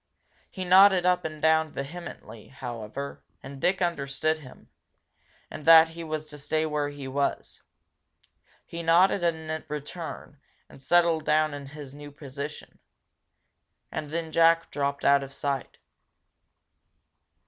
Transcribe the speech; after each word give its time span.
He 0.49 0.65
nodded 0.65 1.05
up 1.05 1.25
and 1.25 1.39
down 1.39 1.71
vehemently, 1.71 2.47
however, 2.47 3.21
and 3.43 3.61
Dick 3.61 3.83
understood 3.83 4.39
him, 4.39 4.67
and 5.51 5.63
that 5.65 5.89
he 5.89 6.03
was 6.03 6.25
to 6.25 6.39
stay 6.39 6.65
where 6.65 6.89
he 6.89 7.07
was. 7.07 7.61
He 8.65 8.81
nodded 8.81 9.21
in 9.21 9.63
return, 9.67 10.39
and 10.67 10.81
settled 10.81 11.23
down 11.25 11.53
in 11.53 11.67
his 11.67 11.93
new 11.93 12.09
position. 12.09 12.79
And 13.91 14.09
then 14.09 14.31
Jack 14.31 14.71
dropped 14.71 15.05
out 15.05 15.21
of 15.21 15.31
sight. 15.31 15.77